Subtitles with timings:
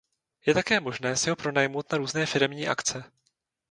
[0.45, 3.11] Je také možné si ho pronajmout na různé firemní akce.